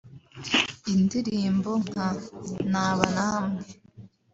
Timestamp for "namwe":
3.15-3.63